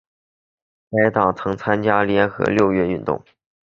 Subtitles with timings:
[0.89, 3.23] 该党曾参加联合六月运动。